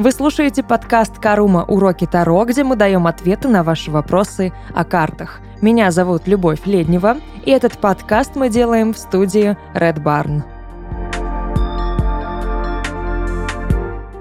[0.00, 1.62] Вы слушаете подкаст «Карума.
[1.68, 5.42] Уроки Таро», где мы даем ответы на ваши вопросы о картах.
[5.60, 10.42] Меня зовут Любовь Леднева, и этот подкаст мы делаем в студии Red Barn.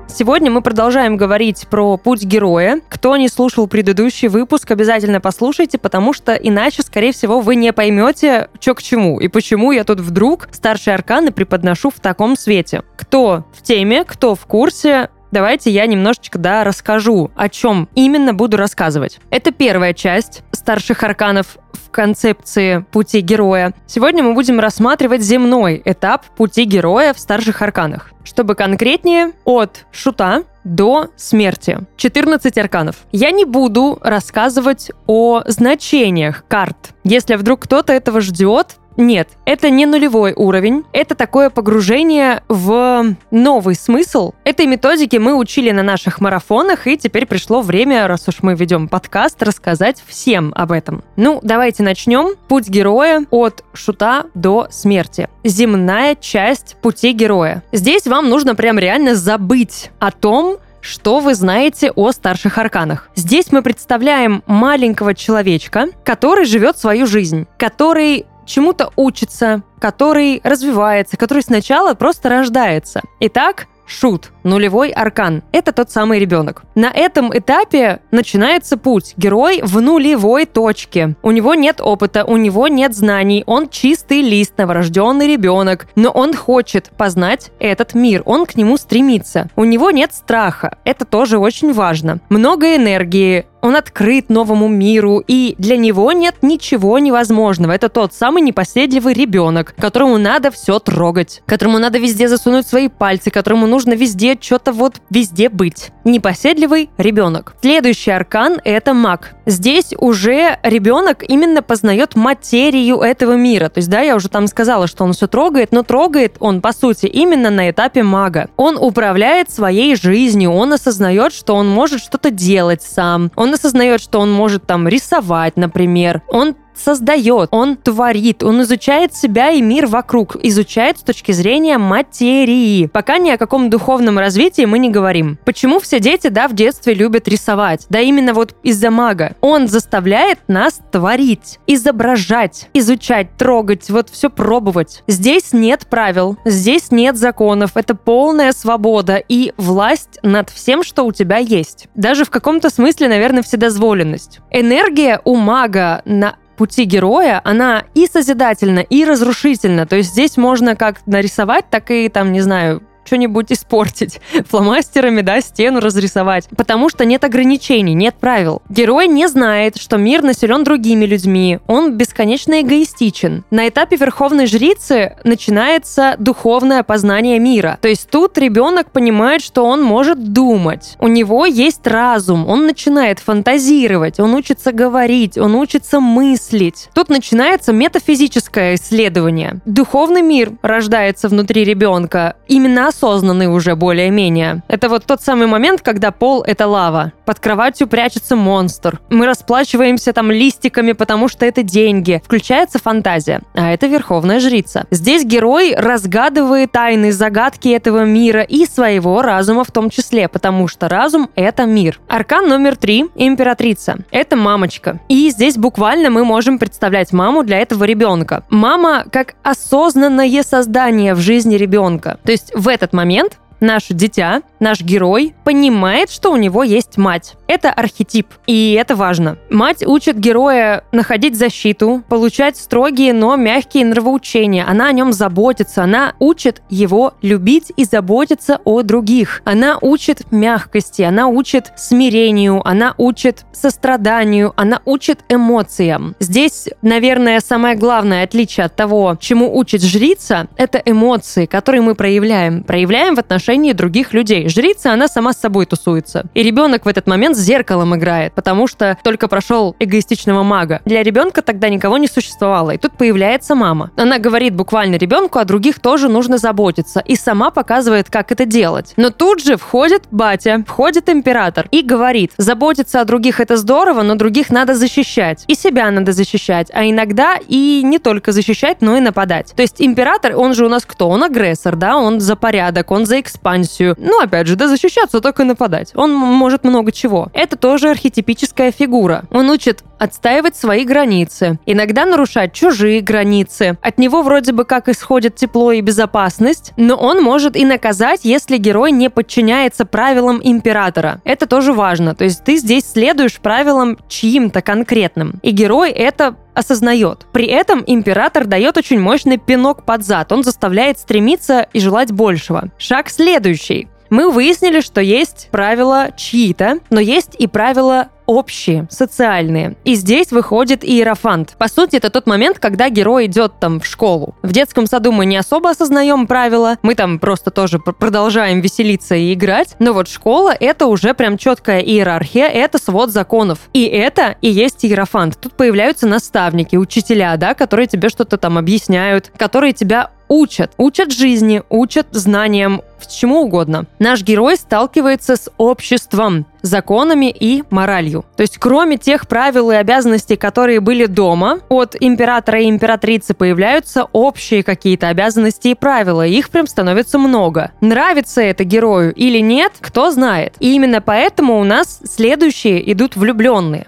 [0.10, 2.82] Сегодня мы продолжаем говорить про путь героя.
[2.90, 8.50] Кто не слушал предыдущий выпуск, обязательно послушайте, потому что иначе, скорее всего, вы не поймете,
[8.60, 12.84] что к чему и почему я тут вдруг старшие арканы преподношу в таком свете.
[12.98, 18.58] Кто в теме, кто в курсе, Давайте я немножечко, да, расскажу, о чем именно буду
[18.58, 19.20] рассказывать.
[19.30, 23.74] Это первая часть старших арканов в концепции пути героя.
[23.86, 28.12] Сегодня мы будем рассматривать земной этап пути героя в старших арканах.
[28.24, 31.80] Чтобы конкретнее, от шута до смерти.
[31.98, 32.98] 14 арканов.
[33.12, 36.92] Я не буду рассказывать о значениях карт.
[37.04, 43.76] Если вдруг кто-то этого ждет, нет, это не нулевой уровень, это такое погружение в новый
[43.76, 44.34] смысл.
[44.44, 48.88] Этой методики мы учили на наших марафонах, и теперь пришло время, раз уж мы ведем
[48.88, 51.04] подкаст, рассказать всем об этом.
[51.16, 52.36] Ну, давайте начнем.
[52.50, 55.30] Путь героя от шута до смерти.
[55.44, 57.64] Земная часть пути героя.
[57.72, 63.10] Здесь вам нужно прям реально забыть о том, что вы знаете о старших арканах?
[63.16, 71.44] Здесь мы представляем маленького человечка, который живет свою жизнь, который чему-то учится, который развивается, который
[71.44, 73.02] сначала просто рождается.
[73.20, 75.44] Итак, шут, нулевой аркан.
[75.52, 76.64] Это тот самый ребенок.
[76.76, 79.14] На этом этапе начинается путь.
[79.18, 81.16] Герой в нулевой точке.
[81.22, 86.34] У него нет опыта, у него нет знаний, он чистый лист, новорожденный ребенок, но он
[86.34, 89.48] хочет познать этот мир, он к нему стремится.
[89.56, 92.20] У него нет страха, это тоже очень важно.
[92.30, 97.74] Много энергии, он открыт новому миру, и для него нет ничего невозможного.
[97.74, 103.32] Это тот самый непоседливый ребенок, которому надо все трогать, которому надо везде засунуть свои пальцы,
[103.32, 105.92] которому нужно везде что-то вот везде быть.
[106.04, 107.56] Непоседливый ребенок.
[107.62, 109.36] Следующий аркан— это маг.
[109.46, 113.70] Здесь уже ребенок именно познает материю этого мира.
[113.70, 116.72] То есть, да, я уже там сказала, что он все трогает, но трогает он, по
[116.72, 118.50] сути, именно на этапе мага.
[118.58, 124.20] Он управляет своей жизнью, он осознает, что он может что-то делать сам, он осознает, что
[124.20, 130.36] он может там рисовать, например, он создает, он творит, он изучает себя и мир вокруг,
[130.44, 132.88] изучает с точки зрения материи.
[132.88, 135.38] Пока ни о каком духовном развитии мы не говорим.
[135.46, 137.86] Почему все дети, да, в детстве любят рисовать?
[137.90, 139.36] Да именно вот из-за мага.
[139.42, 145.04] Он заставляет нас творить, изображать, изучать, трогать, вот все пробовать.
[145.08, 151.12] Здесь нет правил, здесь нет законов, это полная свобода и власть над всем, что у
[151.12, 151.88] тебя есть.
[151.96, 154.40] Даже в каком-то смысле, наверное, вседозволенность.
[154.52, 159.88] Энергия у мага на пути героя, она и созидательна, и разрушительна.
[159.88, 165.42] То есть здесь можно как нарисовать, так и, там, не знаю, что-нибудь испортить, фломастерами, да,
[165.42, 166.48] стену разрисовать.
[166.56, 168.62] Потому что нет ограничений, нет правил.
[168.70, 171.58] Герой не знает, что мир населен другими людьми.
[171.66, 173.44] Он бесконечно эгоистичен.
[173.50, 177.80] На этапе Верховной Жрицы начинается духовное познание мира.
[177.82, 180.96] То есть тут ребенок понимает, что он может думать.
[181.00, 186.90] У него есть разум, он начинает фантазировать, он учится говорить, он учится мыслить.
[186.94, 189.62] Тут начинается метафизическое исследование.
[189.66, 192.36] Духовный мир рождается внутри ребенка.
[192.48, 194.62] Именно осознанный уже более-менее.
[194.68, 197.14] Это вот тот самый момент, когда пол— это лава.
[197.26, 199.00] Под кроватью прячется монстр.
[199.10, 202.22] Мы расплачиваемся там листиками, потому что это деньги.
[202.26, 203.42] Включается фантазия.
[203.54, 204.86] А это Верховная Жрица.
[204.92, 210.90] Здесь герой разгадывает тайны, загадки этого мира и своего разума в том числе, потому что
[210.90, 212.00] разум— это мир.
[212.08, 213.98] Аркан номер три— Императрица.
[214.12, 215.00] Это мамочка.
[215.08, 218.44] И здесь буквально мы можем представлять маму для этого ребенка.
[218.50, 222.20] Мама как осознанное создание в жизни ребенка.
[222.24, 227.36] То есть в этот момент наше дитя, наш герой, понимает, что у него есть мать.
[227.48, 229.38] Это архетип, и это важно.
[229.50, 234.66] Мать учит героя находить защиту, получать строгие, но мягкие нравоучения.
[234.68, 239.42] Она о нем заботится, она учит его любить и заботиться о других.
[239.46, 246.16] Она учит мягкости, она учит смирению, она учит состраданию, она учит эмоциям.
[246.20, 252.64] Здесь, наверное, самое главное отличие от того, чему учит жрица, это эмоции, которые мы проявляем.
[252.64, 254.48] Проявляем в отношении отношении других людей.
[254.48, 256.26] Жрица, она сама с собой тусуется.
[256.36, 260.82] И ребенок в этот момент с зеркалом играет, потому что только прошел эгоистичного мага.
[260.86, 262.72] Для ребенка тогда никого не существовало.
[262.72, 263.90] И тут появляется мама.
[263.96, 267.00] Она говорит буквально ребенку, о других тоже нужно заботиться.
[267.00, 268.94] И сама показывает, как это делать.
[268.98, 274.14] Но тут же входит батя, входит император и говорит, заботиться о других это здорово, но
[274.14, 275.46] других надо защищать.
[275.48, 276.68] И себя надо защищать.
[276.72, 279.54] А иногда и не только защищать, но и нападать.
[279.56, 281.10] То есть император, он же у нас кто?
[281.10, 281.98] Он агрессор, да?
[281.98, 283.96] Он за порядок, он за эксперимент экспансию.
[283.98, 285.92] Ну, опять же, да защищаться, только нападать.
[285.96, 287.30] Он может много чего.
[287.34, 289.24] Это тоже архетипическая фигура.
[289.32, 293.78] Он учит отстаивать свои границы, иногда нарушать чужие границы.
[293.82, 298.58] От него вроде бы как исходит тепло и безопасность, но он может и наказать, если
[298.58, 301.22] герой не подчиняется правилам императора.
[301.26, 302.16] Это тоже важно.
[302.16, 305.40] То есть ты здесь следуешь правилам чьим-то конкретным.
[305.44, 307.26] И герой это осознает.
[307.32, 310.32] При этом император дает очень мощный пинок под зад.
[310.32, 312.70] Он заставляет стремиться и желать большего.
[312.78, 313.88] Шаг следующий.
[314.10, 319.76] Мы выяснили, что есть правила чьи-то, но есть и правила общие, социальные.
[319.86, 321.56] И здесь выходит иерофант.
[321.58, 324.36] По сути, это тот момент, когда герой идет там в школу.
[324.44, 329.34] В детском саду мы не особо осознаем правила, мы там просто тоже продолжаем веселиться и
[329.34, 329.76] играть.
[329.80, 333.62] Но вот школа— это уже прям четкая иерархия, это свод законов.
[333.74, 335.40] И это и есть иерофант.
[335.42, 340.72] Тут появляются наставники, учителя, да, которые тебе что-то там объясняют, которые тебя учат.
[340.78, 343.86] Учат жизни, учат знаниям, чему угодно.
[344.00, 348.26] Наш герой сталкивается с обществом, законами и моралью.
[348.38, 354.08] То есть, кроме тех правил и обязанностей, которые были дома, от императора и императрицы появляются
[354.12, 356.26] общие какие-то обязанности и правила.
[356.26, 357.72] Их прям становится много.
[357.82, 360.56] Нравится это герою или нет, кто знает.
[360.60, 363.86] И именно поэтому у нас следующие идут влюбленные.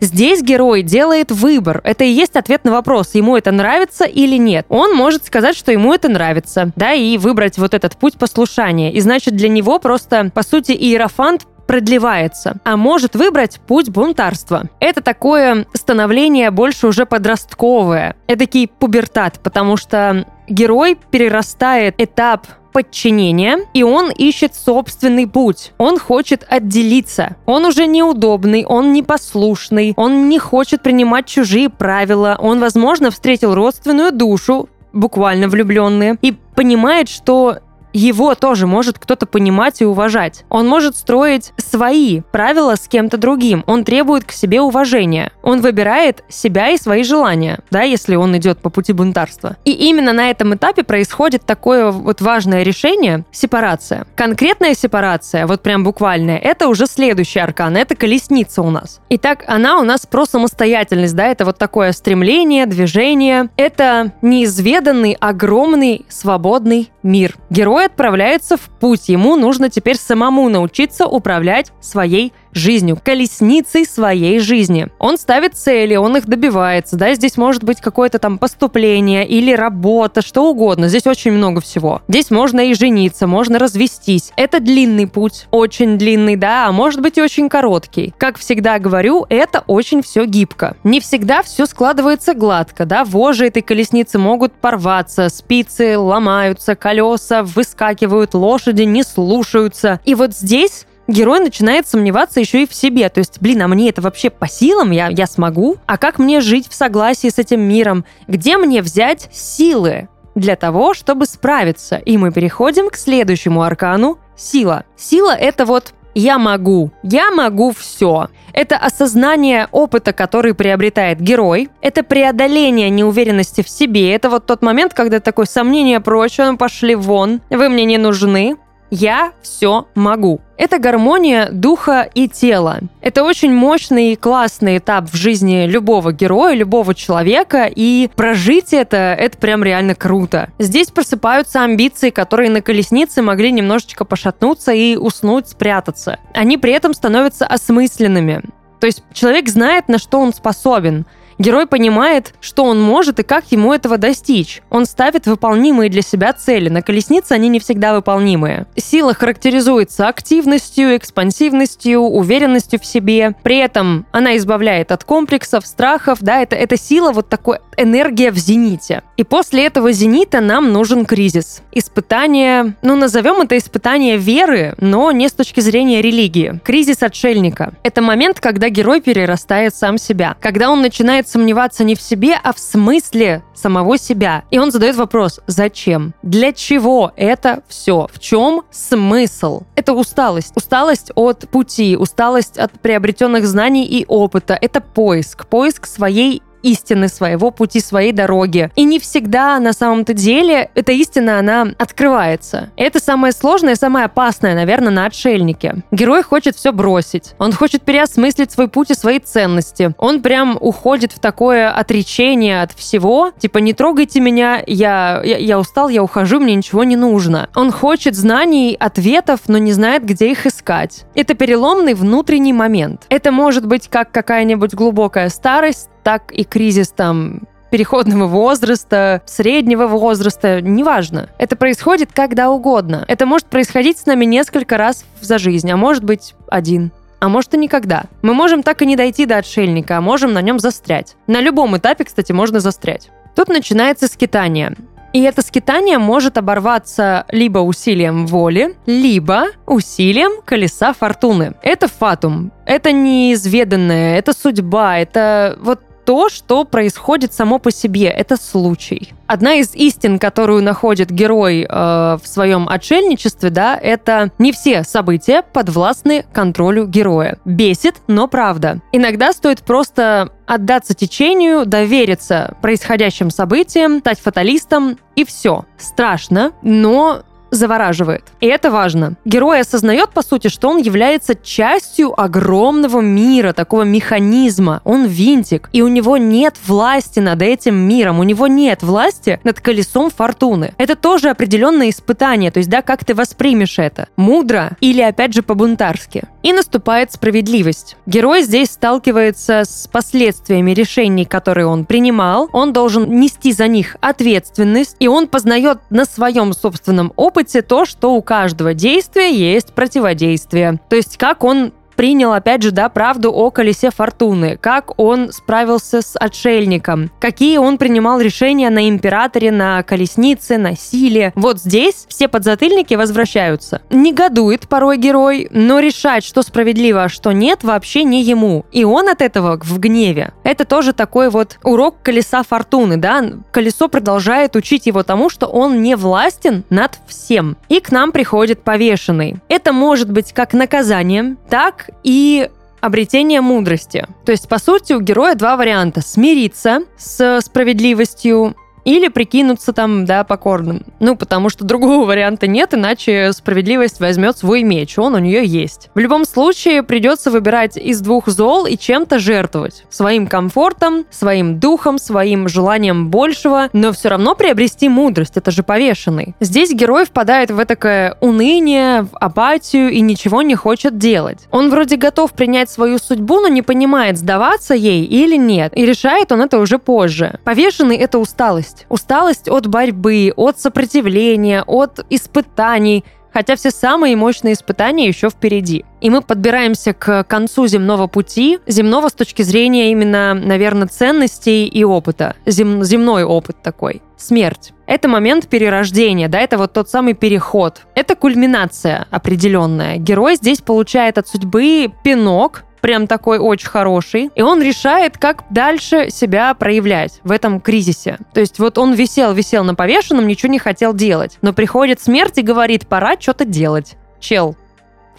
[0.00, 1.80] Здесь герой делает выбор.
[1.84, 4.66] Это и есть ответ на вопрос, ему это нравится или нет.
[4.68, 8.92] Он может сказать, что ему это нравится, да, и выбрать вот этот путь послушания.
[8.92, 14.64] И значит, для него просто, по сути, иерофант продлевается, а может выбрать путь бунтарства.
[14.80, 22.46] Это такое становление больше уже подростковое, эдакий пубертат, потому что герой перерастает этап
[22.78, 25.72] подчинения, и он ищет собственный путь.
[25.78, 27.34] Он хочет отделиться.
[27.44, 34.12] Он уже неудобный, он непослушный, он не хочет принимать чужие правила, он, возможно, встретил родственную
[34.12, 37.58] душу, буквально влюбленные, и понимает, что
[37.98, 40.44] его тоже может кто-то понимать и уважать.
[40.48, 43.64] Он может строить свои правила с кем-то другим.
[43.66, 45.32] Он требует к себе уважения.
[45.42, 49.56] Он выбирает себя и свои желания, да, если он идет по пути бунтарства.
[49.64, 54.06] И именно на этом этапе происходит такое вот важное решение– сепарация.
[54.14, 59.00] Конкретная сепарация, вот прям буквальная, это уже следующий аркан, это колесница у нас.
[59.10, 63.48] Итак, она у нас про самостоятельность, да, это вот такое стремление, движение.
[63.56, 67.36] Это неизведанный, огромный, свободный мир.
[67.50, 69.08] Герой отправляется в путь.
[69.08, 74.88] Ему нужно теперь самому научиться управлять своей жизнью, колесницей своей жизни.
[74.98, 80.22] Он ставит цели, он их добивается, да, здесь может быть какое-то там поступление или работа,
[80.22, 82.02] что угодно, здесь очень много всего.
[82.08, 84.32] Здесь можно и жениться, можно развестись.
[84.36, 88.14] Это длинный путь, очень длинный, да, а может быть и очень короткий.
[88.18, 90.76] Как всегда говорю, это очень все гибко.
[90.84, 98.34] Не всегда все складывается гладко, да, вожи этой колесницы могут порваться, спицы ломаются, колеса выскакивают,
[98.34, 100.00] лошади не слушаются.
[100.04, 103.08] И вот здесь герой начинает сомневаться еще и в себе.
[103.08, 104.92] То есть, блин, а мне это вообще по силам?
[104.92, 105.76] Я, я смогу?
[105.86, 108.04] А как мне жить в согласии с этим миром?
[108.28, 110.08] Где мне взять силы?
[110.34, 111.96] для того, чтобы справиться.
[111.96, 114.84] И мы переходим к следующему аркану– сила.
[114.96, 118.28] Сила– это вот «я могу», «я могу все».
[118.52, 121.68] Это осознание опыта, который приобретает герой.
[121.80, 124.12] Это преодоление неуверенности в себе.
[124.14, 128.56] Это вот тот момент, когда такое сомнение прочь, ну пошли вон, вы мне не нужны.
[128.90, 130.40] Я все могу.
[130.56, 132.80] Это гармония духа и тела.
[133.00, 139.14] Это очень мощный и классный этап в жизни любого героя, любого человека, и прожить это,
[139.18, 140.50] это прям реально круто.
[140.58, 146.18] Здесь просыпаются амбиции, которые на колеснице могли немножечко пошатнуться и уснуть, спрятаться.
[146.34, 148.42] Они при этом становятся осмысленными.
[148.80, 151.06] То есть человек знает, на что он способен–
[151.38, 154.60] Герой понимает, что он может и как ему этого достичь.
[154.70, 156.68] Он ставит выполнимые для себя цели.
[156.68, 158.66] На колеснице они не всегда выполнимые.
[158.76, 163.34] Сила характеризуется активностью, экспансивностью, уверенностью в себе.
[163.42, 166.18] При этом она избавляет от комплексов, страхов.
[166.20, 169.02] Да, это, это сила, вот такой энергия в зените.
[169.16, 171.62] И после этого зенита нам нужен кризис.
[171.72, 176.60] Испытание, ну назовем это испытание веры, но не с точки зрения религии.
[176.64, 177.74] Кризис отшельника.
[177.84, 180.36] Это момент, когда герой перерастает сам себя.
[180.40, 184.44] Когда он начинает сомневаться не в себе, а в смысле самого себя.
[184.50, 186.14] И он задает вопрос, зачем?
[186.22, 188.08] Для чего это все?
[188.12, 189.62] В чем смысл?
[189.74, 190.52] Это усталость.
[190.56, 194.58] Усталость от пути, усталость от приобретенных знаний и опыта.
[194.60, 195.46] Это поиск.
[195.46, 198.70] Поиск своей истины, своего пути, своей дороги.
[198.76, 202.70] И не всегда на самом-то деле эта истина, она открывается.
[202.76, 205.76] И это самое сложное, самое опасное, наверное, на отшельнике.
[205.90, 207.34] Герой хочет все бросить.
[207.38, 209.92] Он хочет переосмыслить свой путь и свои ценности.
[209.98, 213.32] Он прям уходит в такое отречение от всего.
[213.38, 217.48] Типа, не трогайте меня, я, я, я устал, я ухожу, мне ничего не нужно.
[217.54, 221.04] Он хочет знаний, ответов, но не знает, где их искать.
[221.14, 223.06] Это переломный внутренний момент.
[223.08, 230.60] Это может быть как какая-нибудь глубокая старость, так и кризис там переходного возраста, среднего возраста,
[230.60, 231.28] неважно.
[231.38, 233.04] Это происходит когда угодно.
[233.08, 236.92] Это может происходить с нами несколько раз за жизнь, а может быть один.
[237.20, 238.04] А может и никогда.
[238.22, 241.16] Мы можем так и не дойти до отшельника, а можем на нем застрять.
[241.26, 243.10] На любом этапе, кстати, можно застрять.
[243.34, 244.74] Тут начинается скитание.
[245.12, 251.54] И это скитание может оборваться либо усилием воли, либо усилием колеса фортуны.
[251.62, 252.52] Это фатум.
[252.66, 258.06] Это неизведанное, это судьба, это вот то, что происходит само по себе.
[258.06, 259.12] Это случай.
[259.26, 265.42] Одна из истин, которую находит герой э, в своем отшельничестве, да, это не все события
[265.42, 267.36] подвластны контролю героя.
[267.44, 268.80] Бесит, но правда.
[268.90, 275.66] Иногда стоит просто отдаться течению, довериться происходящим событиям, стать фаталистом, и все.
[275.76, 278.24] Страшно, но завораживает.
[278.40, 279.14] И это важно.
[279.24, 284.80] Герой осознает, по сути, что он является частью огромного мира, такого механизма.
[284.84, 289.60] Он винтик, и у него нет власти над этим миром, у него нет власти над
[289.60, 290.74] колесом фортуны.
[290.78, 294.08] Это тоже определенное испытание, то есть, да, как ты воспримешь это.
[294.16, 296.24] Мудро или, опять же, по-бунтарски.
[296.42, 297.96] И наступает справедливость.
[298.06, 302.48] Герой здесь сталкивается с последствиями решений, которые он принимал.
[302.52, 308.14] Он должен нести за них ответственность, и он познает на своем собственном опыте то, что
[308.14, 310.80] у каждого действия есть противодействие.
[310.88, 316.00] То есть как он принял, опять же, да, правду о колесе фортуны, как он справился
[316.00, 321.32] с отшельником, какие он принимал решения на императоре, на колеснице, на силе.
[321.34, 323.82] Вот здесь все подзатыльники возвращаются.
[323.90, 328.64] Негодует порой герой, но решать, что справедливо, а что нет, вообще не ему.
[328.70, 330.32] И он от этого в гневе.
[330.44, 333.24] Это тоже такой вот урок колеса фортуны, да?
[333.50, 337.56] Колесо продолжает учить его тому, что он не властен над всем.
[337.68, 339.38] И к нам приходит повешенный.
[339.48, 342.48] Это может быть как наказанием, так и
[342.80, 344.06] обретение мудрости.
[344.24, 346.00] То есть, по сути, у героя два варианта.
[346.00, 348.54] Смириться с справедливостью
[348.88, 350.82] или прикинуться там, да, покорным.
[350.98, 355.90] Ну, потому что другого варианта нет, иначе справедливость возьмет свой меч, он у нее есть.
[355.94, 359.84] В любом случае придется выбирать из двух зол и чем-то жертвовать.
[359.90, 366.34] Своим комфортом, своим духом, своим желанием большего, но все равно приобрести мудрость, это же повешенный.
[366.40, 371.46] Здесь герой впадает в такое уныние, в апатию и ничего не хочет делать.
[371.50, 376.32] Он вроде готов принять свою судьбу, но не понимает, сдаваться ей или нет, и решает
[376.32, 377.38] он это уже позже.
[377.44, 379.08] Повешенный— это усталость усталость.
[379.08, 385.84] Усталость от борьбы, от сопротивления, от испытаний, хотя все самые мощные испытания еще впереди.
[386.00, 391.84] И мы подбираемся к концу земного пути, земного с точки зрения именно, наверное, ценностей и
[391.84, 392.36] опыта.
[392.46, 394.02] Зем, земной опыт такой.
[394.18, 394.72] Смерть.
[394.86, 397.82] Это момент перерождения, да, это вот тот самый переход.
[397.94, 399.96] Это кульминация определенная.
[399.96, 406.10] Герой здесь получает от судьбы пинок, прям такой очень хороший, и он решает, как дальше
[406.10, 408.18] себя проявлять в этом кризисе.
[408.34, 412.38] То есть вот он висел, висел на повешенном, ничего не хотел делать, но приходит смерть
[412.38, 413.96] и говорит, пора что-то делать.
[414.20, 414.56] Чел,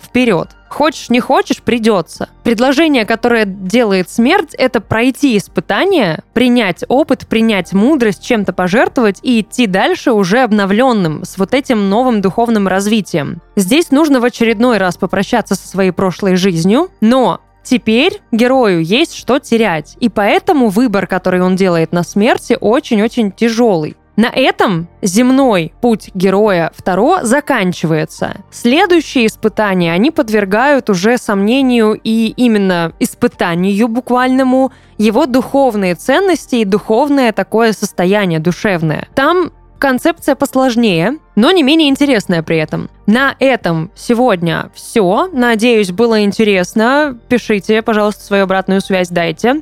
[0.01, 0.49] вперед.
[0.69, 2.29] Хочешь, не хочешь, придется.
[2.43, 9.65] Предложение, которое делает смерть, это пройти испытание, принять опыт, принять мудрость, чем-то пожертвовать и идти
[9.65, 13.41] дальше уже обновленным, с вот этим новым духовным развитием.
[13.55, 19.37] Здесь нужно в очередной раз попрощаться со своей прошлой жизнью, но Теперь герою есть что
[19.37, 23.95] терять, и поэтому выбор, который он делает на смерти, очень-очень тяжелый.
[24.19, 28.41] На этом земной путь героя Второ заканчивается.
[28.51, 37.31] Следующие испытания, они подвергают уже сомнению и именно испытанию буквальному его духовные ценности и духовное
[37.31, 39.07] такое состояние душевное.
[39.15, 42.89] Там Концепция посложнее, но не менее интересная при этом.
[43.07, 45.29] На этом сегодня все.
[45.31, 47.17] Надеюсь, было интересно.
[47.29, 49.61] Пишите, пожалуйста, свою обратную связь дайте.